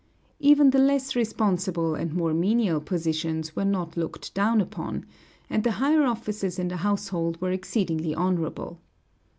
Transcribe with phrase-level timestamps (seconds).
[0.39, 5.05] Even the less responsible and more menial positions were not looked down upon,
[5.47, 8.81] and the higher offices in the household were exceedingly honorable.